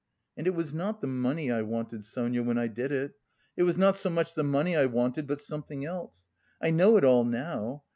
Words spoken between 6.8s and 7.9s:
it all now....